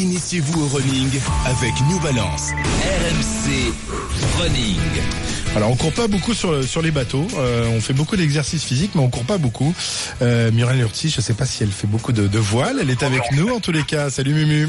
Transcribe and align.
Initiez-vous 0.00 0.62
au 0.62 0.66
running 0.68 1.10
avec 1.44 1.72
New 1.90 2.00
Balance. 2.00 2.52
RMC 2.52 3.70
Running. 4.40 4.78
Alors 5.54 5.70
on 5.70 5.76
court 5.76 5.92
pas 5.92 6.08
beaucoup 6.08 6.32
sur, 6.32 6.64
sur 6.64 6.80
les 6.80 6.90
bateaux, 6.90 7.26
euh, 7.36 7.66
on 7.76 7.82
fait 7.82 7.92
beaucoup 7.92 8.16
d'exercices 8.16 8.64
physiques 8.64 8.92
mais 8.94 9.02
on 9.02 9.10
court 9.10 9.24
pas 9.24 9.36
beaucoup. 9.36 9.74
Euh, 10.22 10.50
Muriel 10.52 10.80
Urti, 10.80 11.10
je 11.10 11.20
sais 11.20 11.34
pas 11.34 11.44
si 11.44 11.64
elle 11.64 11.70
fait 11.70 11.86
beaucoup 11.86 12.12
de, 12.12 12.28
de 12.28 12.38
voile, 12.38 12.78
elle 12.80 12.88
est 12.88 13.02
avec 13.02 13.20
nous 13.32 13.50
en 13.50 13.60
tous 13.60 13.72
les 13.72 13.82
cas. 13.82 14.08
Salut 14.08 14.32
Mumu. 14.32 14.68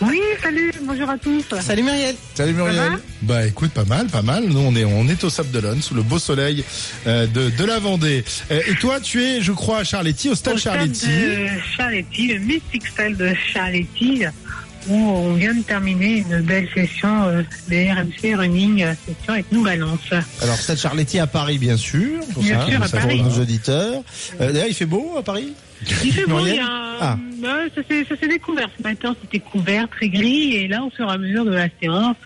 Oui, 0.00 0.20
salut, 0.42 0.72
bonjour 0.84 1.08
à 1.10 1.18
tous. 1.18 1.44
Salut 1.60 1.82
Muriel. 1.82 2.16
Salut 2.34 2.54
Muriel. 2.54 2.92
Bah 3.20 3.46
écoute, 3.46 3.70
pas 3.72 3.84
mal, 3.84 4.06
pas 4.06 4.22
mal. 4.22 4.44
Nous 4.44 4.58
on 4.58 4.74
est 4.74 4.84
on 4.86 5.06
est 5.06 5.22
au 5.22 5.28
Sable 5.30 5.50
d'Olonne 5.50 5.82
sous 5.82 5.94
le 5.94 6.02
beau 6.02 6.18
soleil 6.18 6.64
euh, 7.06 7.26
de, 7.26 7.50
de 7.50 7.64
la 7.64 7.78
Vendée. 7.78 8.24
Euh, 8.50 8.60
et 8.68 8.74
toi 8.76 9.00
tu 9.00 9.22
es, 9.22 9.42
je 9.42 9.52
crois, 9.52 9.80
à 9.80 9.84
Charletti, 9.84 10.30
au 10.30 10.34
stade 10.34 10.54
Au 10.54 10.58
stade 10.58 10.74
Charletti. 10.74 11.06
de 11.08 11.46
Charletti, 11.76 12.28
le 12.28 12.38
mystique 12.38 12.86
stade 12.88 13.16
de 13.16 13.32
Charletti, 13.52 14.24
où 14.88 14.94
on 14.94 15.34
vient 15.34 15.54
de 15.54 15.62
terminer 15.62 16.18
une 16.28 16.40
belle 16.40 16.68
session 16.74 17.24
euh, 17.24 17.42
de 17.68 17.76
RMC 17.94 18.34
Running, 18.36 18.82
euh, 18.82 18.92
session 19.06 19.32
avec 19.34 19.50
nous 19.52 19.62
Balance. 19.62 20.00
Alors 20.42 20.56
Stade 20.56 20.78
Charletti 20.78 21.18
à 21.18 21.26
Paris 21.26 21.58
bien 21.58 21.76
sûr, 21.76 22.20
pour, 22.32 22.42
Bien 22.42 22.60
ça, 22.60 22.66
sûr, 22.66 22.82
à 22.82 22.88
pour 22.88 23.00
Paris. 23.00 23.22
nos 23.22 23.38
auditeurs. 23.40 24.02
Euh, 24.40 24.52
D'ailleurs 24.52 24.68
il 24.68 24.74
fait 24.74 24.86
beau 24.86 25.14
à 25.18 25.22
Paris? 25.22 25.52
Il 26.04 26.12
fait 26.12 26.26
beau, 26.26 26.38
il 26.46 26.54
y 26.54 26.58
a, 26.58 26.66
Ah. 27.00 27.16
euh, 27.44 27.68
ça 27.74 27.80
s'est 27.88 28.04
ça 28.08 28.16
s'est 28.16 28.28
découvert 28.28 28.68
ce 28.78 28.82
matin, 28.82 29.14
c'était 29.22 29.40
couvert, 29.40 29.88
très 29.88 30.08
gris, 30.08 30.54
et 30.56 30.68
là 30.68 30.82
au 30.84 30.90
fur 30.90 31.08
et 31.08 31.12
à 31.12 31.18
mesure 31.18 31.44
de 31.44 31.50
la 31.50 31.66
séance, 31.80 32.16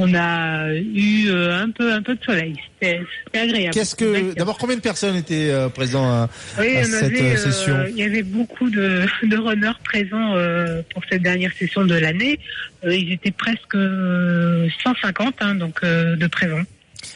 on 0.00 0.14
a 0.14 0.72
eu 0.74 1.28
euh, 1.28 1.60
un 1.62 1.70
peu 1.70 1.92
un 1.92 2.00
peu 2.02 2.14
de 2.14 2.22
soleil. 2.24 2.54
C'était 2.80 3.00
agréable. 3.34 3.74
Qu'est-ce 3.74 3.96
que 3.96 4.12
D'accord. 4.12 4.34
d'abord 4.36 4.58
combien 4.58 4.76
de 4.76 4.80
personnes 4.80 5.16
étaient 5.16 5.50
euh, 5.50 5.68
présents 5.68 6.08
à- 6.08 6.28
Oui, 6.58 6.76
à 6.76 6.80
on 6.80 6.84
cette, 6.84 7.02
avait, 7.02 7.20
euh, 7.20 7.32
euh, 7.32 7.36
session 7.36 7.76
Il 7.90 7.96
y 7.98 8.02
avait 8.04 8.22
beaucoup 8.22 8.70
de, 8.70 9.02
de 9.24 9.36
runners 9.36 9.72
présents 9.84 10.36
euh, 10.36 10.82
pour 10.94 11.02
cette 11.10 11.22
dernière 11.22 11.52
session 11.52 11.84
de 11.84 11.94
l'année. 11.96 12.38
Euh, 12.84 12.94
ils 12.94 13.12
étaient 13.12 13.32
presque 13.32 13.74
euh, 13.74 14.68
150 14.84 15.34
hein, 15.40 15.54
donc 15.56 15.82
de 15.84 16.26
présents. 16.28 16.62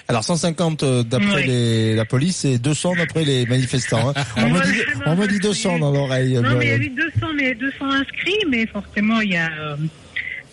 Alors 0.08 0.22
150 0.24 0.83
euh, 0.83 1.02
d'après 1.02 1.94
la 1.94 2.05
police 2.05 2.44
et 2.44 2.58
200 2.58 2.96
d'après 2.96 3.24
les 3.24 3.46
manifestants. 3.46 4.11
hein. 4.11 4.22
On 4.36 4.48
me 4.48 4.61
dit, 4.64 4.78
non, 5.06 5.12
on 5.12 5.17
me 5.17 5.27
dit 5.27 5.39
parce 5.41 5.56
200 5.56 5.74
que- 5.77 5.80
dans 5.80 5.91
l'oreille. 5.92 6.34
Non, 6.34 6.56
mais 6.56 6.67
il 6.67 6.69
y 6.69 6.72
a 6.72 6.77
eu 6.77 6.89
200, 6.91 7.27
mais 7.36 7.55
200 7.55 7.91
inscrits, 7.91 8.39
mais 8.48 8.67
forcément 8.67 9.20
il 9.20 9.33
y 9.33 9.36
a 9.36 9.50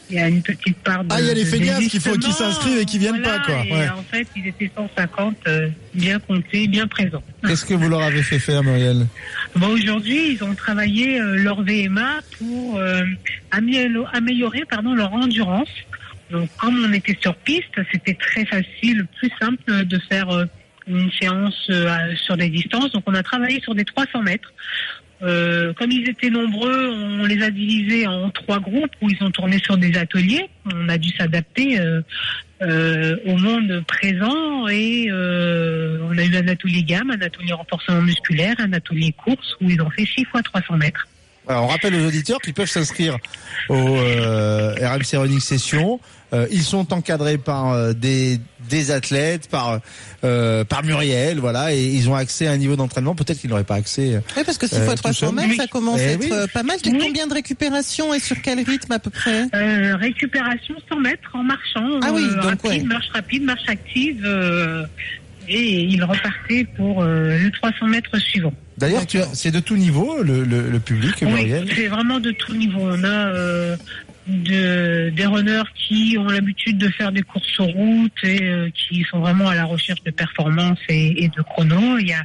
il 0.10 0.16
y 0.16 0.20
a 0.20 0.28
une 0.28 0.42
petite 0.42 0.78
part 0.80 1.04
de 1.04 1.10
Ah, 1.14 1.22
il 1.22 1.28
y 1.28 1.30
a 1.30 1.34
les 1.34 1.46
feignasses 1.46 1.88
qu'il 1.88 2.00
faut- 2.00 2.12
qui 2.14 2.20
désistement. 2.20 2.52
s'inscrivent 2.52 2.80
et 2.80 2.86
qui 2.86 2.98
viennent 2.98 3.22
Voilà, 3.22 3.40
pas, 3.40 3.46
quoi. 3.46 3.66
et 3.66 3.72
Ouais. 3.72 3.90
En 3.90 4.04
fait, 4.04 4.28
ils 4.36 4.48
étaient 4.48 4.72
150 4.76 5.36
euh, 5.48 5.70
bien 5.94 6.20
comptés, 6.20 6.68
bien 6.68 6.88
présents. 6.88 7.24
Qu'est-ce 7.46 7.66
que 7.66 7.74
vous 7.74 7.90
leur 7.90 8.02
avez 8.02 8.24
fait 8.24 8.40
faire 8.40 8.64
Muriel 8.64 9.06
Bon, 9.56 9.68
aujourd'hui, 9.70 10.34
ils 10.34 10.44
ont 10.44 10.56
travaillé 10.56 11.20
euh, 11.20 11.36
leur 11.38 11.62
VMA 11.64 12.20
pour 12.38 12.78
euh, 12.78 13.02
améliorer, 13.52 14.10
améliorer 14.14 14.64
pardon, 14.70 14.94
leur 14.96 15.14
endurance. 15.14 15.70
Donc, 16.32 16.50
comme 16.58 16.86
on 16.88 16.94
était 16.94 17.18
sur 17.22 17.36
piste, 17.36 17.80
c'était 17.92 18.14
très 18.14 18.46
facile, 18.46 19.06
plus 19.20 19.32
simple 19.42 19.86
de 19.86 20.00
faire 20.10 20.30
une 20.90 21.12
séance 21.12 21.68
euh, 21.70 22.16
sur 22.16 22.36
des 22.36 22.50
distances. 22.50 22.92
Donc, 22.92 23.04
on 23.06 23.14
a 23.14 23.24
travaillé 23.24 23.62
sur 23.62 23.76
des 23.76 23.86
300 23.86 24.22
mètres. 24.24 24.52
Euh, 25.22 25.74
comme 25.74 25.92
ils 25.92 26.10
étaient 26.10 26.30
nombreux, 26.30 26.90
on 26.90 27.26
les 27.26 27.44
a 27.44 27.52
divisés 27.52 28.08
en 28.08 28.30
trois 28.30 28.60
groupes 28.60 28.92
où 29.02 29.10
ils 29.10 29.22
ont 29.22 29.32
tourné 29.32 29.60
sur 29.60 29.78
des 29.78 29.98
ateliers. 29.98 30.50
On 30.74 30.88
a 30.88 30.98
dû 30.98 31.10
s'adapter 31.10 31.78
euh, 31.80 33.16
au 33.26 33.36
monde 33.36 33.84
présent 33.86 34.68
et 34.70 35.12
on 35.12 36.18
a 36.18 36.24
eu 36.24 36.36
un 36.38 36.48
atelier 36.48 36.84
gamme, 36.84 37.12
un 37.12 37.22
atelier 37.22 37.52
renforcement 37.52 38.02
musculaire, 38.02 38.56
un 38.60 38.72
atelier 38.72 39.12
course 39.12 39.58
où 39.60 39.70
ils 39.70 39.82
ont 39.82 39.90
fait 39.90 40.06
6 40.06 40.24
fois 40.26 40.42
300 40.42 40.78
mètres. 40.78 41.06
Alors 41.50 41.64
on 41.64 41.68
rappelle 41.68 41.96
aux 41.96 42.06
auditeurs 42.06 42.40
qu'ils 42.40 42.54
peuvent 42.54 42.70
s'inscrire 42.70 43.18
au 43.70 43.74
euh, 43.76 44.76
RMC 44.80 45.18
Running 45.18 45.40
Session. 45.40 46.00
Euh, 46.32 46.46
ils 46.52 46.62
sont 46.62 46.94
encadrés 46.94 47.40
par 47.40 47.72
euh, 47.74 47.94
des, 47.94 48.40
des 48.70 48.92
athlètes, 48.92 49.50
par 49.50 49.80
euh, 50.24 50.64
par 50.64 50.84
Muriel, 50.84 51.40
voilà, 51.40 51.74
et 51.74 51.84
ils 51.84 52.08
ont 52.08 52.14
accès 52.14 52.46
à 52.46 52.52
un 52.52 52.58
niveau 52.58 52.76
d'entraînement. 52.76 53.16
Peut-être 53.16 53.40
qu'ils 53.40 53.50
n'auraient 53.50 53.64
pas 53.64 53.78
accès. 53.78 54.22
Oui, 54.38 54.44
parce 54.46 54.60
que 54.60 54.68
6 54.68 54.76
Euh, 54.76 54.86
fois 54.86 54.94
tout 54.94 55.02
300 55.02 55.26
seul. 55.28 55.36
mètres, 55.36 55.56
ça 55.60 55.66
commence 55.66 56.00
Eh 56.00 56.08
à 56.08 56.12
être 56.12 56.22
oui. 56.22 56.30
pas 56.54 56.62
mal. 56.62 56.78
Tu 56.84 56.92
Oui. 56.92 57.00
combien 57.02 57.26
de 57.26 57.34
récupération 57.34 58.14
et 58.14 58.20
sur 58.20 58.40
quel 58.44 58.60
rythme 58.64 58.92
à 58.92 59.00
peu 59.00 59.10
près? 59.10 59.46
Euh, 59.56 59.96
récupération 59.96 60.76
100 60.88 61.00
mètres 61.00 61.32
en 61.34 61.42
marchant, 61.42 62.00
Ah 62.04 62.12
oui, 62.14 62.26
euh, 62.30 62.36
donc, 62.36 62.62
rapide, 62.62 62.64
ouais. 62.84 62.84
marche 62.84 63.10
rapide, 63.12 63.44
marche 63.44 63.68
active, 63.68 64.22
euh, 64.24 64.86
et 65.48 65.82
ils 65.82 66.04
repartaient 66.04 66.68
pour 66.78 67.02
euh, 67.02 67.40
le 67.40 67.50
300 67.50 67.88
mètres 67.88 68.16
suivant. 68.20 68.54
D'ailleurs, 68.80 69.04
c'est 69.34 69.52
de 69.52 69.60
tout 69.60 69.76
niveau 69.78 70.24
le, 70.24 70.44
le, 70.44 70.70
le 70.70 70.80
public, 70.80 71.16
Oui, 71.22 71.28
Muriel. 71.28 71.68
c'est 71.76 71.88
vraiment 71.88 72.20
de 72.20 72.32
tout 72.32 72.56
niveau. 72.56 72.80
On 72.82 73.04
a 73.04 73.08
euh, 73.34 73.76
de, 74.28 75.10
des 75.10 75.26
runners 75.26 75.64
qui 75.76 76.18
ont 76.20 76.28
l'habitude 76.28 76.78
de 76.78 76.88
faire 76.90 77.12
des 77.12 77.22
courses 77.22 77.48
sur 77.48 77.66
route 77.66 78.12
et 78.24 78.44
euh, 78.44 78.70
qui 78.74 79.04
sont 79.10 79.20
vraiment 79.20 79.48
à 79.50 79.56
la 79.56 79.66
recherche 79.66 80.04
de 80.04 80.12
performance 80.12 80.78
et, 80.88 81.24
et 81.24 81.28
de 81.28 81.42
chrono. 81.42 81.98
Il 81.98 82.08
y 82.08 82.14
a 82.14 82.24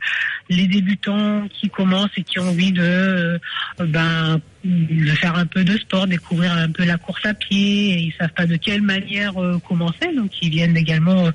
les 0.51 0.67
débutants 0.67 1.47
qui 1.61 1.69
commencent 1.71 2.11
et 2.17 2.23
qui 2.23 2.39
ont 2.39 2.49
envie 2.49 2.73
de, 2.73 2.83
euh, 2.83 3.39
ben, 3.81 4.41
de 4.65 5.11
faire 5.11 5.37
un 5.37 5.47
peu 5.47 5.63
de 5.65 5.77
sport, 5.77 6.07
découvrir 6.07 6.53
un 6.53 6.71
peu 6.71 6.85
la 6.85 6.97
course 6.97 7.25
à 7.27 7.35
pied. 7.35 7.93
Et 7.95 7.99
ils 7.99 8.15
savent 8.19 8.33
pas 8.33 8.47
de 8.47 8.57
quelle 8.57 8.83
manière 8.83 9.37
euh, 9.43 9.59
commencer, 9.69 10.09
donc 10.17 10.31
ils 10.43 10.51
viennent 10.51 10.77
également 10.77 11.27
euh, 11.27 11.31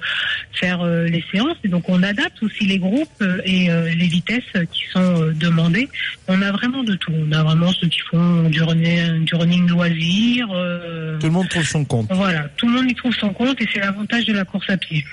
faire 0.52 0.82
euh, 0.82 1.08
les 1.08 1.24
séances. 1.32 1.58
Et 1.64 1.68
donc 1.68 1.88
on 1.90 2.02
adapte 2.04 2.42
aussi 2.42 2.66
les 2.66 2.80
groupes 2.80 3.08
euh, 3.22 3.40
et 3.46 3.70
euh, 3.70 3.90
les 3.94 4.08
vitesses 4.08 4.44
qui 4.72 4.84
sont 4.92 5.00
euh, 5.22 5.32
demandées. 5.34 5.88
On 6.28 6.42
a 6.42 6.52
vraiment 6.52 6.84
de 6.84 6.96
tout. 6.96 7.12
On 7.16 7.32
a 7.32 7.44
vraiment 7.44 7.72
ceux 7.74 7.88
qui 7.88 8.00
font 8.02 8.50
du 8.50 8.62
running, 8.64 9.26
du 9.26 9.36
running 9.36 9.68
loisir. 9.68 10.48
euh, 10.54 11.18
Tout 11.20 11.28
le 11.28 11.34
monde 11.34 11.50
trouve 11.50 11.66
son 11.68 11.86
compte. 11.86 12.08
voilà, 12.12 12.50
tout 12.58 12.68
le 12.68 12.74
monde 12.74 12.90
y 12.90 12.96
trouve 12.96 13.16
son 13.16 13.30
compte 13.30 13.62
et 13.62 13.68
c'est 13.74 13.80
l'avantage 13.80 14.26
de 14.26 14.34
la 14.34 14.46
course 14.46 14.70
à 14.70 14.78
pied. 14.78 15.06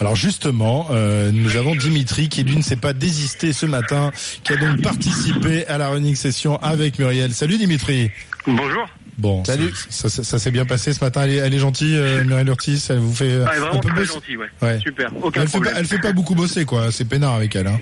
Alors 0.00 0.16
justement, 0.16 0.88
euh, 0.90 1.30
nous 1.32 1.56
avons 1.56 1.74
Dimitri 1.74 2.28
qui 2.28 2.44
lui 2.44 2.56
ne 2.56 2.62
s'est 2.62 2.76
pas 2.76 2.92
désisté 2.92 3.52
ce 3.52 3.66
matin, 3.66 4.12
qui 4.44 4.52
a 4.52 4.56
donc 4.56 4.80
participé 4.82 5.66
à 5.66 5.78
la 5.78 5.88
running 5.88 6.14
session 6.14 6.56
avec 6.62 6.98
Muriel. 6.98 7.32
Salut 7.34 7.58
Dimitri. 7.58 8.10
Bonjour. 8.46 8.88
Bon, 9.18 9.44
Salut. 9.44 9.70
Ça, 9.90 10.08
ça- 10.08 10.24
ça 10.24 10.38
s'est 10.38 10.50
bien 10.50 10.64
passé 10.64 10.94
ce 10.94 11.04
matin. 11.04 11.22
Elle 11.24 11.30
est, 11.32 11.36
elle 11.36 11.52
est 11.52 11.58
gentille, 11.58 11.94
euh, 11.96 12.24
Muriel 12.24 12.48
Urtis. 12.48 12.82
Elle 12.88 12.98
vous 13.00 13.12
fait 13.14 13.24
euh, 13.32 13.44
Ah, 13.46 13.50
elle 13.52 13.58
est 13.58 13.60
un 13.66 13.68
vraiment 13.68 13.80
peu 13.80 13.88
très 13.90 14.04
gentille, 14.06 14.36
ouais. 14.38 14.46
Ouais. 14.62 14.78
Super, 14.80 15.10
aucun 15.22 15.42
Elle 15.42 15.48
fait, 15.48 15.52
pas, 15.52 15.58
problème. 15.64 15.74
elle 15.76 15.86
fait 15.86 15.98
pas 15.98 16.12
beaucoup 16.12 16.34
bosser, 16.34 16.64
quoi. 16.64 16.90
C'est 16.90 17.04
peinard 17.04 17.34
avec 17.34 17.54
elle. 17.54 17.66
Hein. 17.66 17.78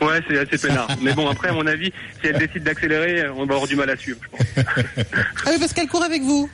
Ouais, 0.00 0.20
c'est 0.28 0.38
assez 0.38 0.66
peinard. 0.66 0.88
Mais 1.00 1.12
bon, 1.14 1.28
après, 1.28 1.50
à 1.50 1.52
mon 1.52 1.66
avis, 1.68 1.92
si 2.20 2.26
elle 2.28 2.38
décide 2.38 2.64
d'accélérer, 2.64 3.28
on 3.28 3.46
va 3.46 3.54
avoir 3.54 3.68
du 3.68 3.76
mal 3.76 3.90
à 3.90 3.96
suivre, 3.96 4.18
je 4.24 4.28
pense. 4.28 4.64
Ah 5.46 5.50
oui, 5.50 5.56
parce 5.60 5.72
qu'elle 5.72 5.86
court 5.86 6.02
avec 6.02 6.22
vous. 6.22 6.50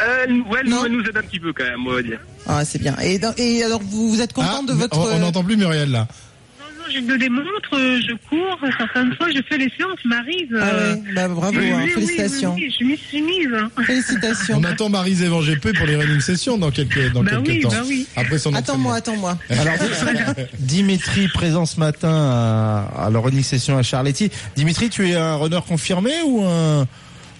Euh, 0.00 0.24
elle- 0.24 0.40
ouais, 0.40 0.60
elle 0.60 0.68
nous, 0.68 0.76
Non. 0.76 0.84
elle 0.86 0.92
nous 0.92 1.04
aide 1.04 1.16
un 1.16 1.22
petit 1.22 1.38
peu 1.38 1.52
quand 1.52 1.64
même, 1.64 1.86
on 1.86 1.92
va 1.92 2.02
dire. 2.02 2.18
Ah, 2.48 2.64
c'est 2.64 2.78
bien. 2.80 2.96
Et, 3.02 3.18
dans- 3.18 3.34
et 3.36 3.62
alors, 3.62 3.80
vous, 3.82 4.08
vous 4.10 4.20
êtes 4.20 4.32
contente 4.32 4.66
de 4.66 4.72
mais 4.72 4.80
votre... 4.80 4.98
on- 4.98 5.14
On 5.16 5.18
n'entend 5.20 5.44
plus 5.44 5.56
Muriel 5.56 5.90
là. 5.90 6.08
Non, 6.58 6.66
non, 6.78 6.92
je 6.92 6.98
me 7.00 7.16
démontre, 7.18 7.74
euh, 7.74 8.00
je 8.06 8.12
cours, 8.28 8.58
certaines 8.76 9.14
fois 9.14 9.28
je 9.30 9.40
fais 9.48 9.56
les 9.58 9.70
séances, 9.78 10.04
m'arrive. 10.04 10.58
Ah 10.60 10.64
euh, 10.66 10.94
ouais, 10.94 11.02
bah, 11.14 11.28
bravo, 11.28 11.58
oui, 11.58 11.70
hein, 11.70 11.76
oui, 11.84 11.84
oui, 11.84 11.92
félicitations. 11.92 12.54
oui, 12.54 12.64
oui, 12.68 12.76
je 12.80 12.84
m'y 12.84 12.96
suis 12.98 13.22
mise. 13.22 13.48
hein. 13.54 13.70
Félicitations. 13.84 14.56
On 14.58 14.64
attend 14.64 14.88
Marise 14.88 15.22
GP 15.22 15.76
pour 15.76 15.86
les 15.86 15.94
running 15.96 16.20
sessions 16.20 16.58
dans 16.58 16.70
quelques, 16.72 17.12
dans 17.12 17.22
Bah 17.22 17.30
quelques 17.36 17.46
oui, 17.48 17.60
temps. 17.62 17.68
bah 17.70 17.82
oui. 17.86 18.06
Après 18.16 18.38
son 18.38 18.52
Attends-moi, 18.54 18.96
attends-moi. 18.96 19.38
Alors, 19.50 19.74
Dimitri, 20.58 21.28
présent 21.28 21.64
ce 21.66 21.78
matin 21.78 22.10
à, 22.12 23.04
à 23.06 23.10
la 23.10 23.18
running 23.20 23.42
session 23.44 23.78
à 23.78 23.82
Charletti. 23.84 24.30
Dimitri, 24.56 24.90
tu 24.90 25.08
es 25.08 25.14
un 25.14 25.36
runner 25.36 25.60
confirmé 25.66 26.10
ou 26.26 26.42
un, 26.44 26.86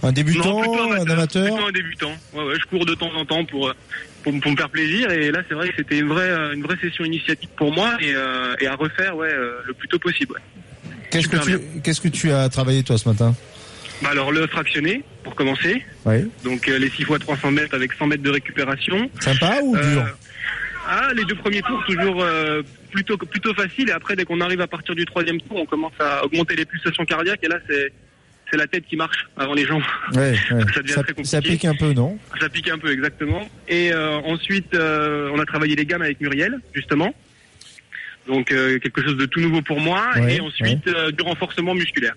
un 0.05 0.13
débutant, 0.13 0.51
non, 0.53 0.61
plutôt 0.61 0.93
un 0.93 1.11
amateur 1.11 1.45
Plutôt 1.55 1.67
un 1.69 1.73
débutant. 1.73 2.13
Ouais, 2.35 2.45
ouais, 2.45 2.55
je 2.61 2.67
cours 2.67 2.87
de 2.87 2.95
temps 2.95 3.11
en 3.17 3.25
temps 3.25 3.45
pour, 3.45 3.69
euh, 3.69 3.73
pour, 4.23 4.39
pour 4.41 4.51
me 4.53 4.57
faire 4.57 4.71
plaisir. 4.71 5.11
Et 5.11 5.31
là, 5.31 5.43
c'est 5.49 5.55
vrai 5.55 5.69
que 5.69 5.75
c'était 5.77 5.99
une 5.99 6.09
vraie, 6.09 6.31
euh, 6.31 6.55
une 6.55 6.63
vraie 6.63 6.77
session 6.81 7.05
initiatique 7.05 7.51
pour 7.57 7.73
moi 7.73 7.97
et, 8.01 8.15
euh, 8.15 8.55
et 8.61 8.67
à 8.67 8.75
refaire 8.75 9.17
ouais, 9.17 9.33
euh, 9.33 9.61
le 9.67 9.75
plus 9.75 9.89
tôt 9.89 9.99
possible. 9.99 10.35
Ouais. 10.35 10.95
Qu'est-ce 11.11 11.29
que, 11.29 11.37
tu, 11.37 11.59
qu'est-ce 11.83 12.01
que 12.01 12.09
tu 12.09 12.31
as 12.31 12.49
travaillé 12.49 12.83
toi 12.83 12.97
ce 12.97 13.09
matin? 13.09 13.35
Bah, 14.03 14.11
alors, 14.11 14.33
le 14.33 14.47
fractionné, 14.47 15.05
pour 15.23 15.35
commencer. 15.35 15.85
Oui. 16.07 16.31
Donc, 16.45 16.69
euh, 16.69 16.79
les 16.79 16.89
6 16.91 17.05
fois 17.05 17.19
300 17.19 17.51
mètres 17.53 17.75
avec 17.75 17.93
100 17.93 18.07
mètres 18.07 18.23
de 18.23 18.31
récupération. 18.31 19.11
Sympa 19.21 19.59
ou 19.63 19.77
dur? 19.77 20.07
Ah, 20.89 21.11
les 21.15 21.25
deux 21.25 21.37
premiers 21.37 21.63
tours 21.63 21.83
toujours 21.87 22.25
plutôt 22.91 23.17
plutôt 23.17 23.55
facile 23.55 23.89
et 23.89 23.93
après 23.93 24.17
dès 24.17 24.25
qu'on 24.25 24.41
arrive 24.41 24.61
à 24.61 24.67
partir 24.67 24.97
du 24.97 25.07
troisième 25.07 25.41
tour, 25.41 25.57
on 25.57 25.65
commence 25.65 25.93
à 26.01 26.25
augmenter 26.25 26.57
les 26.57 26.65
pulsations 26.65 27.05
cardiaques 27.05 27.39
et 27.43 27.49
là 27.49 27.59
c'est 27.69 27.93
c'est 28.53 28.59
la 28.59 28.67
tête 28.67 28.85
qui 28.87 28.97
marche 28.97 29.27
avant 29.37 29.55
les 29.55 29.65
jambes. 29.65 29.83
Ouais, 30.13 30.33
ouais. 30.51 30.65
Ça 30.75 30.83
devient 30.83 30.93
Ça, 30.93 31.03
très 31.03 31.13
compliqué. 31.15 31.25
ça 31.25 31.41
pique 31.41 31.65
un 31.65 31.75
peu, 31.75 31.93
non? 31.95 32.19
Ça 32.39 32.49
pique 32.51 32.69
un 32.69 32.79
peu 32.79 32.93
exactement. 32.93 33.49
Et 33.67 33.93
euh, 33.93 34.19
ensuite 34.19 34.75
euh, 34.75 35.31
on 35.33 35.41
a 35.41 35.47
travaillé 35.47 35.75
les 35.75 35.87
gammes 35.87 36.03
avec 36.03 36.21
Muriel 36.21 36.61
justement. 36.75 37.15
Donc 38.29 38.53
euh, 38.53 38.79
quelque 38.79 39.03
chose 39.03 39.17
de 39.17 39.27
tout 39.27 39.41
nouveau 39.41 39.63
pour 39.63 39.81
moi 39.81 40.01
Ouais, 40.17 40.37
et 40.37 40.41
ensuite 40.41 40.87
euh, 40.87 41.11
du 41.11 41.23
renforcement 41.23 41.75
musculaire. 41.75 42.15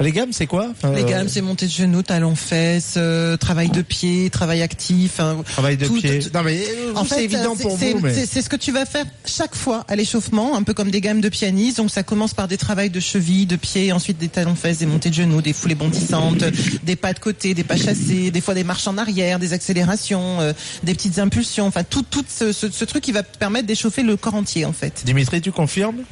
Les 0.00 0.12
gammes, 0.12 0.32
c'est 0.32 0.46
quoi 0.46 0.68
Enfin, 0.70 0.92
Les 0.94 1.02
euh, 1.02 1.06
gammes, 1.06 1.28
c'est 1.28 1.42
montée 1.42 1.66
de 1.66 1.70
genoux, 1.70 2.02
talons 2.02 2.34
fesses, 2.36 2.94
euh, 2.96 3.36
travail 3.36 3.68
de 3.68 3.82
pied, 3.82 4.30
travail 4.30 4.62
actif. 4.62 5.20
hein. 5.20 5.42
Travail 5.44 5.76
de 5.76 5.86
Tout- 5.86 5.94
pied. 6.00 6.20
tout- 6.20 6.30
Non 6.32 6.42
mais 6.42 6.56
euh, 6.62 6.94
En 6.94 7.02
vous, 7.02 7.08
c'est 7.08 7.16
fait, 7.16 7.24
évident 7.24 7.54
c'est- 7.56 7.62
pour 7.64 7.78
c'est- 7.78 7.92
vous, 7.92 8.00
mais 8.00 8.14
c'est 8.26 8.40
ce 8.40 8.48
que 8.48 8.56
tu 8.56 8.72
vas 8.72 8.86
faire 8.86 9.04
chaque 9.26 9.54
fois 9.54 9.84
à 9.88 9.96
l'échauffement, 9.96 10.56
un 10.56 10.62
peu 10.62 10.72
comme 10.72 10.90
des 10.90 11.00
gammes 11.00 11.20
de 11.20 11.28
pianiste. 11.28 11.76
Donc 11.78 11.90
ça 11.90 12.02
commence 12.02 12.32
par 12.32 12.48
des 12.48 12.56
travails 12.56 12.90
de 12.90 13.00
cheville, 13.00 13.44
de 13.46 13.56
pied, 13.56 13.92
ensuite 13.92 14.16
des 14.18 14.28
talons 14.28 14.54
fesses, 14.54 14.78
des 14.78 14.86
montées 14.86 15.10
de 15.10 15.14
genoux, 15.14 15.42
des 15.42 15.52
foulées 15.52 15.74
bondissantes, 15.74 16.44
des 16.84 16.96
pas 16.96 17.12
de 17.12 17.18
côté, 17.18 17.52
des 17.54 17.64
pas 17.64 17.76
chassés, 17.76 18.30
des 18.30 18.40
fois 18.40 18.54
des 18.54 18.64
marches 18.64 18.86
en 18.88 18.96
arrière, 18.96 19.38
des 19.38 19.52
accélérations, 19.52 20.40
euh, 20.40 20.52
des 20.84 20.94
petites 20.94 21.18
impulsions. 21.18 21.66
Enfin 21.66 21.84
tout, 21.84 22.02
tout 22.08 22.24
ce, 22.28 22.52
ce- 22.52 22.70
ce 22.70 22.84
truc 22.86 23.02
qui 23.02 23.12
va 23.12 23.22
permettre 23.22 23.66
d'échauffer 23.66 24.02
le 24.02 24.16
corps 24.16 24.36
entier 24.36 24.64
en 24.64 24.72
fait. 24.72 25.02
Dimitri, 25.04 25.40
tu 25.42 25.52
confirmes 25.52 26.02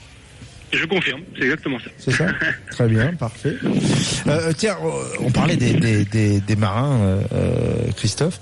Je 0.72 0.84
confirme, 0.84 1.20
c'est 1.36 1.44
exactement 1.44 1.78
ça. 1.78 1.90
C'est 1.98 2.12
ça 2.12 2.26
Très 2.70 2.88
bien, 2.88 3.14
parfait. 3.14 3.56
Euh, 4.26 4.52
tiens, 4.56 4.76
on 5.20 5.30
parlait 5.30 5.56
des, 5.56 5.72
des, 5.74 6.04
des, 6.04 6.40
des 6.40 6.56
marins, 6.56 7.00
euh, 7.00 7.20
euh, 7.32 7.92
Christophe. 7.96 8.40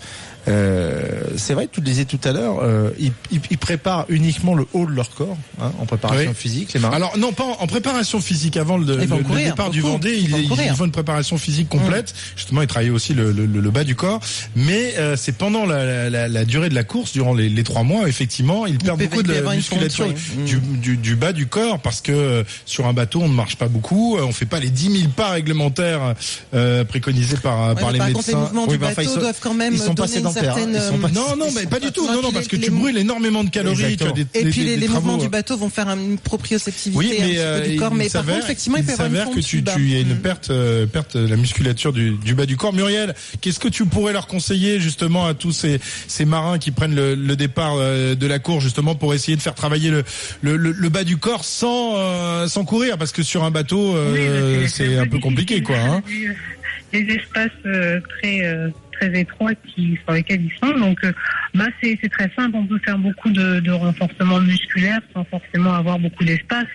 Euh, 0.49 1.23
c'est 1.37 1.55
vrai, 1.55 1.69
tu 1.71 1.81
le 1.81 1.87
disais 1.87 2.05
tout 2.05 2.19
à 2.25 2.33
l'heure, 2.33 2.59
euh, 2.63 2.91
ils, 2.99 3.13
ils- 3.31 3.41
ils 3.51 3.59
préparent 3.59 4.07
uniquement 4.09 4.55
le 4.55 4.67
haut 4.73 4.87
de 4.87 4.93
leur 4.93 5.11
corps 5.11 5.37
hein, 5.61 5.73
en 5.81 5.87
préparation 5.87 6.31
Oui. 6.31 6.35
physique, 6.37 6.73
les 6.73 6.81
marins. 6.81 6.97
Alors 6.97 7.17
non, 7.19 7.33
pas 7.33 7.45
en, 7.45 7.57
en 7.63 7.67
préparation 7.67 8.21
physique 8.21 8.57
avant 8.57 8.79
le, 8.79 8.85
départ 8.97 9.71
du. 9.71 9.81
Vendée. 9.81 10.17
Ils 10.17 10.49
courir. 10.49 10.67
ils 10.73 10.77
font 10.77 10.85
une 10.87 10.91
préparation 10.93 11.39
physique 11.39 11.69
complète. 11.69 12.15
Justement, 12.37 12.63
ils 12.63 12.67
travaillent 12.69 12.91
aussi 12.91 13.15
le, 13.15 13.31
le- 13.33 13.47
le 13.47 13.71
bas 13.71 13.85
du 13.85 13.95
corps. 13.95 14.21
Mais 14.57 14.95
euh, 14.99 15.17
c'est 15.17 15.33
pendant 15.33 15.67
la, 15.67 16.09
la- 16.11 16.29
la 16.29 16.45
durée 16.45 16.69
de 16.69 16.75
la 16.75 16.85
course, 16.85 17.13
durant 17.13 17.35
les, 17.35 17.49
les 17.49 17.63
trois 17.65 17.83
mois, 17.83 18.09
effectivement, 18.09 18.67
ils 18.67 18.79
perdent 18.79 19.01
beaucoup 19.03 19.21
il 19.21 19.27
de 19.27 19.35
une 19.35 19.55
musculature 19.57 20.07
oui. 20.09 20.45
du, 20.45 20.59
du- 20.59 20.97
du 20.97 21.15
bas 21.17 21.33
du 21.33 21.47
corps 21.47 21.79
parce 21.81 22.01
que 22.01 22.45
sur 22.65 22.87
un 22.87 22.93
bateau, 22.93 23.21
on 23.23 23.29
ne 23.29 23.35
marche 23.35 23.57
pas 23.57 23.69
beaucoup. 23.69 24.17
On 24.19 24.33
fait 24.33 24.47
pas 24.47 24.61
les 24.61 24.71
10 24.71 24.99
000 25.01 25.13
pas 25.15 25.31
réglementaires 25.31 26.15
euh, 26.55 26.85
préconisés 26.85 27.37
par, 27.37 27.69
Ouais, 27.75 27.81
par 27.81 27.93
les 27.93 27.99
par 27.99 28.07
contre, 28.13 28.27
les 28.29 28.35
médecins. 28.35 28.39
mouvements 28.39 28.65
Oui, 28.65 28.73
du 28.73 28.79
bateau 28.79 29.03
ils 29.03 29.09
sont- 29.09 29.21
doivent 29.21 29.39
quand 29.41 29.55
même 29.55 29.75
ils 29.75 29.79
sont 29.81 29.95
hein. 30.47 30.55
pas- 30.55 31.09
euh, 31.09 31.11
Non, 31.13 31.37
non, 31.37 31.47
mais 31.55 31.67
pas 31.67 31.81
du 31.81 31.91
tout. 31.93 32.07
Non, 32.07 32.23
non, 32.23 32.33
parce 32.33 32.47
que 32.49 32.57
Les- 32.57 32.63
tu 32.67 32.71
les- 32.71 32.77
brûles 32.77 32.99
énormément 32.99 33.45
de 33.45 33.51
calories. 33.51 33.97
Tu 33.97 34.05
as 34.05 34.13
des, 34.13 34.27
Et 34.35 34.45
des- 34.45 34.51
puis 34.51 34.61
des- 34.61 34.67
les, 34.71 34.75
des 34.77 34.81
les 34.83 34.89
mouvements 34.89 35.17
du 35.17 35.29
bateau 35.29 35.57
vont 35.57 35.69
faire 35.71 35.89
une 35.89 36.19
proprioceptivité 36.19 36.99
Oui, 36.99 37.07
un 37.07 37.21
mais 37.23 37.27
petit 37.29 37.35
peu 37.37 37.41
euh, 37.43 37.67
du 37.69 37.77
corps. 37.77 37.95
Mais 37.95 38.09
par 38.09 38.25
contre, 38.25 38.39
effectivement, 38.45 38.77
il 38.79 38.85
peut 38.85 38.91
y 38.91 38.93
avoir 38.95 39.09
une 39.09 39.15
s'avère 39.17 39.31
que 39.35 39.41
tu, 39.41 39.63
tu 39.65 39.89
y 39.89 39.97
a 39.97 40.01
une 40.01 40.15
Mm. 40.15 40.21
perte, 40.21 40.51
euh, 40.51 40.87
perte 40.87 41.17
de 41.17 41.27
la 41.29 41.37
musculature 41.37 41.93
du, 41.93 42.13
du 42.13 42.35
bas 42.35 42.47
du 42.47 42.57
corps. 42.57 42.73
Muriel, 42.73 43.15
qu'est-ce 43.41 43.59
que 43.59 43.69
tu 43.69 43.85
pourrais 43.87 44.13
leur 44.13 44.27
conseiller 44.27 44.81
justement 44.81 45.27
à 45.27 45.35
tous 45.35 45.53
ces, 45.53 45.81
ces 46.07 46.25
marins 46.25 46.59
qui 46.59 46.71
prennent 46.71 46.95
le, 46.95 47.15
le 47.15 47.37
départ 47.37 47.75
euh, 47.77 48.15
de 48.15 48.27
la 48.27 48.39
course 48.39 48.63
justement 48.65 48.95
pour 48.95 49.15
essayer 49.15 49.37
de 49.37 49.43
faire 49.43 49.55
travailler 49.55 49.91
le, 49.91 50.05
le, 50.43 50.57
le- 50.57 50.73
le 50.73 50.89
bas 50.89 51.05
du 51.05 51.17
corps 51.17 51.45
sans, 51.45 51.95
euh, 51.97 52.47
sans 52.49 52.65
courir 52.65 52.99
parce 52.99 53.13
que 53.13 53.23
sur 53.23 53.45
un 53.45 53.51
bateau 53.51 53.97
euh, 53.97 54.63
Oui, 54.63 54.69
c'est 54.69 54.99
un 54.99 55.07
peu 55.07 55.19
compliqué 55.19 55.63
quoi. 55.63 55.77
Hein. 55.77 56.03
euh, 56.11 56.33
Les 56.93 57.15
espaces 57.15 57.51
euh, 57.67 58.01
très 58.21 58.45
euh, 58.45 58.69
très 58.99 59.21
étroits 59.21 59.55
qui 59.55 59.99
sur 60.05 60.13
lesquels 60.13 60.43
ils 60.43 60.59
sont. 60.63 60.77
Donc, 60.79 60.99
euh, 61.05 61.13
bah 61.55 61.67
c'est 61.81 61.99
c'est 62.03 62.09
très 62.11 62.31
simple. 62.37 62.53
On 62.57 62.67
peut 62.67 62.79
faire 62.85 62.99
beaucoup 62.99 63.31
de, 63.31 63.61
de 63.61 63.71
renforcement 63.71 64.41
musculaire 64.41 65.01
sans 65.15 65.25
forcément 65.25 65.75
avoir 65.75 65.99
beaucoup 65.99 66.25
d'espace. 66.25 66.67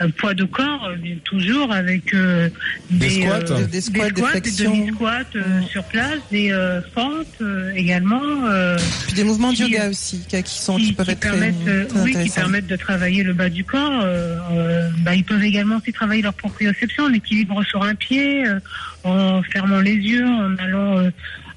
Un 0.00 0.10
poids 0.10 0.34
de 0.34 0.44
corps, 0.44 0.88
euh, 0.90 1.14
toujours 1.24 1.72
avec 1.72 2.12
euh, 2.14 2.48
Des 2.90 3.08
des, 3.08 3.10
squats. 3.22 3.50
euh, 3.50 3.66
Des 3.66 3.80
squats, 3.80 4.10
des 4.10 4.20
des 4.20 4.22
flexions. 4.26 4.70
demi-squats 4.76 5.20
euh, 5.36 5.62
sur 5.70 5.84
place, 5.84 6.18
des 6.30 6.52
euh, 6.52 6.80
fentes 6.94 7.26
euh, 7.40 7.72
également. 7.74 8.22
euh, 8.46 8.76
Puis 9.06 9.14
des 9.14 9.24
mouvements 9.24 9.50
de 9.50 9.56
qui- 9.56 9.62
yoga 9.62 9.88
aussi, 9.90 10.24
qui, 10.28 10.42
qui 10.42 10.58
sont, 10.58 10.76
qui, 10.76 10.92
peuvent 10.92 11.08
être 11.10 11.20
très, 11.20 11.30
permettent, 11.30 11.68
euh, 11.68 11.84
très 11.86 12.00
oui, 12.02 12.16
qui 12.22 12.30
permettent 12.30 12.66
de 12.66 12.76
travailler 12.76 13.22
le 13.22 13.32
bas 13.32 13.48
du 13.48 13.64
corps. 13.64 14.00
euh, 14.04 14.36
euh, 14.52 14.90
bah, 15.00 15.14
ils 15.14 15.24
peuvent 15.24 15.42
également 15.44 15.76
aussi 15.76 15.92
travailler 15.92 16.22
leur 16.22 16.34
proprioception, 16.34 17.08
l'équilibre 17.08 17.62
sur 17.64 17.82
un 17.82 17.94
pied, 17.94 18.46
euh, 18.46 18.58
en 19.04 19.42
fermant 19.42 19.80
les 19.80 19.94
yeux, 19.94 20.26
en 20.26 20.56
allant, 20.58 20.98
euh, 20.98 21.10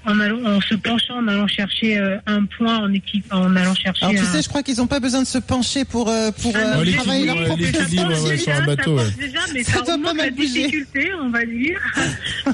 en 0.05 0.19
allant, 0.19 0.39
en 0.45 0.61
se 0.61 0.75
penchant, 0.75 1.15
en 1.17 1.27
allant 1.27 1.47
chercher 1.47 1.97
euh, 1.97 2.17
un 2.25 2.45
point 2.45 2.77
en 2.79 2.93
équipe, 2.93 3.25
en 3.31 3.55
allant 3.55 3.75
chercher. 3.75 4.05
Alors 4.05 4.15
tu 4.15 4.21
un... 4.21 4.31
sais, 4.31 4.41
je 4.41 4.47
crois 4.49 4.63
qu'ils 4.63 4.77
n'ont 4.77 4.87
pas 4.87 4.99
besoin 5.01 5.21
de 5.21 5.27
se 5.27 5.37
pencher 5.39 5.83
pour 5.85 6.09
euh, 6.09 6.31
pour 6.41 6.53
Ah, 6.55 6.79
euh, 6.79 6.85
non, 6.85 6.91
travailler 6.93 7.25
leur 7.25 7.37
Ça 7.37 7.47
ouais, 8.23 8.37
sur 8.37 8.53
un 8.53 8.65
bateau, 8.65 8.97
ça 8.97 9.03
ouais. 9.03 9.11
déjà, 9.19 9.39
mais 9.53 9.63
Ça 9.63 9.71
ça, 9.73 9.77
doit 9.79 9.85
pas 9.85 9.93
augmente 9.95 10.15
mal 10.15 10.25
la 10.27 10.31
bouger. 10.31 10.47
difficulté, 10.47 11.11
on 11.21 11.29
va 11.29 11.45
dire. 11.45 11.79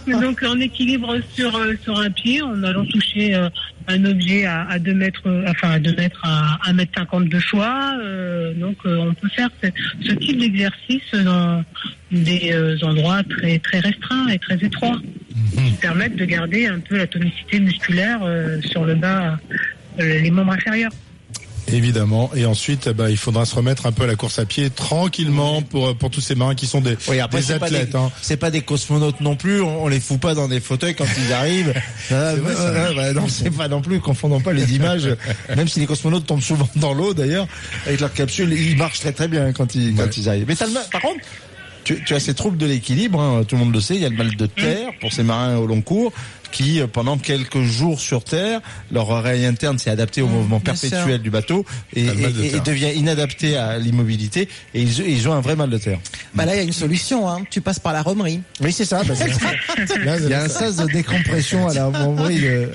Donc 0.21 0.41
en 0.43 0.59
équilibre 0.59 1.17
sur 1.35 1.55
euh, 1.55 1.73
sur 1.83 1.99
un 1.99 2.09
pied, 2.09 2.41
en 2.41 2.63
allant 2.63 2.85
toucher 2.85 3.35
euh, 3.35 3.49
un 3.87 4.03
objet 4.05 4.45
à, 4.45 4.63
à 4.67 4.79
2 4.79 4.93
mètres, 4.95 5.21
enfin 5.47 5.71
à 5.73 5.79
2 5.79 5.93
mètres 5.95 6.19
à 6.23 6.57
1 6.69 6.73
mètre 6.73 6.91
50 6.97 7.29
de 7.29 7.39
choix. 7.39 7.93
euh, 8.01 8.53
donc 8.55 8.77
euh, 8.85 8.97
on 8.97 9.13
peut 9.13 9.29
faire 9.35 9.49
ce, 9.63 9.69
ce 10.07 10.13
type 10.15 10.39
d'exercice 10.39 11.03
dans 11.13 11.63
des 12.11 12.51
euh, 12.53 12.75
endroits 12.81 13.21
très 13.23 13.59
très 13.59 13.79
restreints 13.79 14.27
et 14.29 14.39
très 14.39 14.55
étroits, 14.57 14.99
qui 15.55 15.71
permettent 15.81 16.15
de 16.15 16.25
garder 16.25 16.67
un 16.67 16.79
peu 16.79 16.97
la 16.97 17.07
tonicité 17.07 17.59
musculaire 17.59 18.19
euh, 18.23 18.61
sur 18.61 18.83
le 18.85 18.95
bas, 18.95 19.37
euh, 19.99 20.19
les 20.21 20.31
membres 20.31 20.53
inférieurs. 20.53 20.91
Évidemment. 21.73 22.29
Et 22.35 22.45
ensuite, 22.45 22.89
bah, 22.89 23.09
il 23.09 23.17
faudra 23.17 23.43
se 23.45 23.55
remettre 23.55 23.87
un 23.87 23.91
peu 23.91 24.03
à 24.03 24.07
la 24.07 24.15
course 24.15 24.37
à 24.37 24.45
pied 24.45 24.69
tranquillement 24.69 25.63
pour 25.63 25.97
pour 25.97 26.11
tous 26.11 26.21
ces 26.21 26.35
marins 26.35 26.53
qui 26.53 26.67
sont 26.67 26.79
des, 26.79 26.95
Oui, 27.07 27.19
après, 27.19 27.39
des 27.39 27.45
c'est 27.47 27.59
pas 27.59 27.65
athlètes. 27.65 27.89
des, 27.89 27.97
hein. 27.97 28.11
c'est 28.21 28.37
pas 28.37 28.51
des 28.51 28.61
cosmonautes 28.61 29.19
non 29.19 29.35
plus. 29.35 29.61
On, 29.61 29.85
on 29.85 29.87
les 29.87 29.99
fout 29.99 30.19
pas 30.19 30.35
dans 30.35 30.47
des 30.47 30.59
fauteuils 30.59 30.93
quand 30.93 31.07
ils 31.17 31.33
arrivent. 31.33 31.73
Ah, 32.11 32.35
vrai, 32.35 32.53
ah, 32.55 32.93
bah, 32.95 33.13
non, 33.13 33.27
c'est 33.27 33.49
pas 33.49 33.67
non 33.67 33.81
plus. 33.81 33.99
Confondons 33.99 34.41
pas 34.41 34.53
les 34.53 34.75
images. 34.75 35.09
Même 35.57 35.67
si 35.67 35.79
les 35.79 35.87
cosmonautes 35.87 36.27
tombent 36.27 36.39
souvent 36.41 36.69
dans 36.75 36.93
l'eau, 36.93 37.15
d'ailleurs, 37.15 37.47
avec 37.87 37.99
leur 37.99 38.13
capsule, 38.13 38.53
ils 38.53 38.77
marchent 38.77 38.99
très 38.99 39.11
très 39.11 39.27
bien 39.27 39.51
quand 39.51 39.73
ils 39.73 39.95
quand 39.95 40.15
ils 40.17 40.29
arrivent. 40.29 40.45
Mais 40.47 40.67
mal- 40.71 40.83
par 40.91 41.01
contre. 41.01 41.21
Tu, 41.85 42.15
as 42.15 42.19
ces 42.19 42.33
troubles 42.33 42.57
de 42.57 42.65
l'équilibre, 42.65 43.21
hein, 43.21 43.43
tout 43.47 43.55
le 43.55 43.63
monde 43.63 43.73
le 43.73 43.79
sait, 43.79 43.95
il 43.95 44.01
y 44.01 44.05
a 44.05 44.09
le 44.09 44.17
mal 44.17 44.35
de 44.35 44.45
terre 44.47 44.89
pour 44.99 45.13
ces 45.13 45.23
marins 45.23 45.57
au 45.57 45.67
long 45.67 45.81
cours 45.81 46.11
qui, 46.51 46.79
euh, 46.81 46.87
pendant 46.87 47.17
quelques 47.17 47.61
jours 47.61 47.99
sur 47.99 48.23
terre, 48.23 48.61
leur 48.91 49.09
oreille 49.09 49.45
interne 49.45 49.77
s'est 49.79 49.89
adaptée 49.89 50.21
au 50.21 50.27
mouvement 50.27 50.59
bien 50.63 50.73
perpétuel 50.73 51.21
du 51.21 51.29
bateau 51.29 51.65
et, 51.95 52.03
de 52.03 52.59
devient 52.65 52.91
inadapté 52.95 53.57
à 53.57 53.77
l'immobilité 53.77 54.47
et 54.73 54.81
ils, 54.81 54.99
ils 55.07 55.27
ont 55.29 55.33
un 55.33 55.41
vrai 55.41 55.55
mal 55.55 55.69
de 55.69 55.77
terre. 55.77 55.99
Bah 56.33 56.45
là, 56.45 56.53
il 56.55 56.57
y 56.57 56.61
a 56.61 56.63
une 56.63 56.71
solution. 56.73 57.29
Hein. 57.29 57.43
Tu 57.49 57.61
passes 57.61 57.79
par 57.79 57.93
la 57.93 58.01
romerie. 58.01 58.41
Oui, 58.61 58.71
c'est 58.71 58.85
ça. 58.85 59.03
bah, 59.03 59.13
c'est 59.15 59.31
ça. 59.31 59.97
Là, 60.03 60.17
Il 60.19 60.29
y 60.29 60.33
a 60.33 60.43
un 60.43 60.49
sas 60.49 60.75
de 60.77 60.85
décompression 60.91 61.67
à 61.67 61.73
la 61.73 61.89
membrane 61.89 62.35
de, 62.35 62.69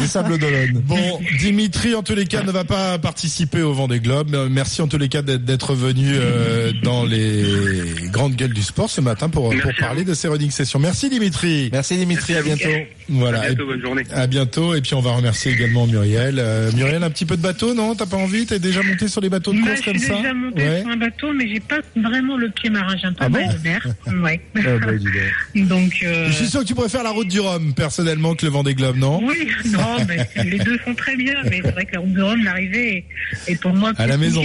de 0.00 0.06
Sable 0.06 0.38
d'Olonne. 0.38 0.82
Bon, 0.84 1.20
Dimitri, 1.38 1.94
en 1.94 2.02
tous 2.02 2.14
les 2.14 2.26
cas, 2.26 2.42
ne 2.42 2.50
va 2.52 2.64
pas 2.64 2.98
participer 2.98 3.62
au 3.62 3.72
Vendée 3.72 4.00
Globe. 4.00 4.34
Euh, 4.34 4.48
Merci 4.50 4.82
en 4.82 4.88
tous 4.88 4.98
les 4.98 5.08
cas 5.08 5.22
d'être- 5.22 5.72
venu 5.72 6.12
euh, 6.12 6.70
dans 6.82 7.04
les 7.04 7.94
grandes 8.10 8.36
gueules 8.36 8.52
du 8.52 8.62
sport 8.62 8.90
ce 8.90 9.00
matin 9.00 9.28
pour, 9.30 9.48
pour 9.58 9.72
parler 9.80 10.04
de 10.04 10.12
ces 10.12 10.28
running 10.28 10.50
sessions. 10.50 10.78
Merci 10.78 11.08
Dimitri. 11.08 11.70
Merci 11.72 11.96
Dimitri, 11.96 12.34
à 12.36 12.42
bientôt. 12.42 12.68
Voilà. 13.08 13.40
À 13.40 13.46
bientôt, 13.48 13.66
bonne 13.66 13.80
journée. 13.80 14.02
À 14.12 14.26
bientôt. 14.26 14.74
Et 14.74 14.80
puis 14.80 14.94
on 14.94 15.00
va 15.00 15.12
remercier 15.12 15.52
également 15.52 15.86
Muriel. 15.86 16.36
Euh, 16.38 16.70
Muriel, 16.72 17.02
un 17.02 17.10
petit 17.10 17.24
peu 17.26 17.36
de 17.36 17.42
bateau, 17.42 17.74
non? 17.74 17.94
T'as 17.94 18.06
pas 18.06 18.16
envie? 18.16 18.46
T'es 18.46 18.58
déjà 18.58 18.82
monté 18.82 19.08
sur 19.08 19.20
les 19.20 19.28
bateaux 19.28 19.52
de 19.52 19.60
course 19.60 19.80
je 19.80 19.84
comme 19.84 19.98
suis 19.98 20.08
ça? 20.08 20.16
déjà 20.16 20.34
montée 20.34 20.62
Ouais. 20.62 20.80
sur 20.82 20.90
un 20.90 20.96
bateau, 20.96 21.32
mais 21.32 21.48
j'ai 21.48 21.60
pas 21.60 21.78
vraiment 21.96 22.36
le 22.36 22.48
pied 22.50 22.70
marin. 22.70 22.96
J'aime 23.00 23.14
pas 23.14 23.24
Ah 23.26 23.28
mal 23.28 23.46
bon? 23.46 23.52
De 23.52 23.58
mer. 23.62 23.86
Ouais. 24.22 24.40
Ah, 24.56 24.60
bah, 24.80 24.92
donc. 25.54 25.92
Euh, 26.04 26.26
Je 26.28 26.32
suis 26.32 26.46
sûr 26.48 26.60
que 26.60 26.66
tu 26.66 26.74
préfères 26.74 27.02
la 27.02 27.10
route 27.10 27.28
du 27.28 27.40
Rhum 27.40 27.74
personnellement 27.74 28.34
que 28.34 28.44
le 28.46 28.52
Vendée 28.52 28.74
Globe, 28.74 28.96
non? 28.96 29.20
Oui, 29.24 29.48
non, 29.72 29.96
mais 30.08 30.28
les 30.44 30.58
deux 30.58 30.78
sont 30.84 30.94
très 30.94 31.16
bien, 31.16 31.34
mais 31.44 31.60
c'est 31.64 31.70
vrai 31.72 31.84
que 31.86 31.94
la 31.94 32.00
route 32.00 32.12
de 32.12 32.22
Rome, 32.22 32.44
l'arrivée 32.44 33.04
est, 33.46 33.52
est 33.52 33.60
pour 33.60 33.72
moi 33.74 33.90
À 33.90 33.94
plus 33.94 34.06
la 34.08 34.16
maison. 34.16 34.42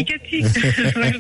Voilà. 0.95 1.11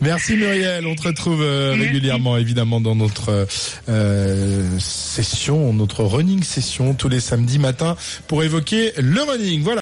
Merci 0.00 0.36
Muriel, 0.36 0.86
on 0.86 0.94
te 0.94 1.02
retrouve 1.02 1.42
euh, 1.42 1.74
régulièrement 1.78 2.36
évidemment 2.36 2.80
dans 2.80 2.94
notre 2.94 3.46
euh, 3.88 4.78
session, 4.78 5.72
notre 5.72 6.02
running 6.14 6.44
session 6.44 6.94
tous 6.94 7.08
les 7.08 7.18
samedis 7.18 7.58
matins 7.58 7.96
pour 8.28 8.44
évoquer 8.44 8.92
le 8.98 9.20
running. 9.22 9.62
Voilà. 9.62 9.72